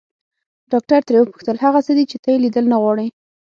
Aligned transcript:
ډاکټر 0.71 0.99
ترې 1.07 1.17
وپوښتل 1.19 1.57
هغه 1.65 1.79
څه 1.85 1.91
دي 1.97 2.05
چې 2.11 2.17
ته 2.23 2.27
يې 2.33 2.37
ليدل 2.43 2.65
نه 2.71 2.77
غواړې. 2.81 3.07